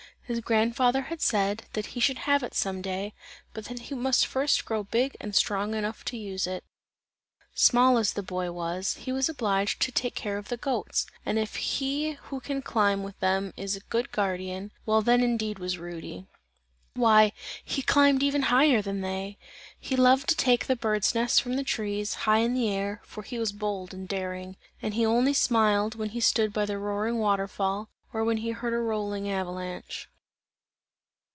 [0.27, 3.13] His grandfather had said, that he should have it some day,
[3.53, 6.63] but that he must first grow big and strong enough to use it.
[7.53, 11.37] Small as the boy was, he was obliged to take care of the goats, and
[11.37, 15.77] if he who can climb with them is a good guardian, well then indeed was
[15.77, 16.27] Rudy.
[16.93, 17.33] Why
[17.65, 19.37] he climbed even higher than they!
[19.81, 23.23] He loved to take the bird's nests from the trees, high in the air, for
[23.23, 27.19] he was bold and daring; and he only smiled when he stood by the roaring
[27.19, 30.07] water fall, or when he heard a rolling avalanche.